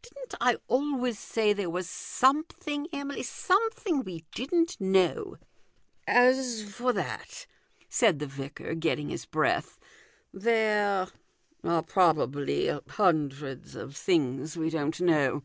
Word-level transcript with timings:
Didn't 0.00 0.34
I 0.40 0.56
always 0.66 1.18
say 1.18 1.52
there 1.52 1.68
was 1.68 1.90
something, 1.90 2.86
Emily, 2.90 3.22
something 3.22 4.02
we 4.02 4.24
didn't 4.32 4.80
know?" 4.80 5.36
"As 6.06 6.62
for 6.62 6.94
that," 6.94 7.46
said 7.90 8.18
the 8.18 8.26
vicar, 8.26 8.74
getting 8.76 9.10
his 9.10 9.26
breath," 9.26 9.78
there 10.46 11.08
are 11.62 11.82
probably 11.82 12.66
hundreds 12.88 13.74
of 13.74 13.94
things 13.94 14.56
we 14.56 14.70
don't 14.70 14.98
know." 15.02 15.42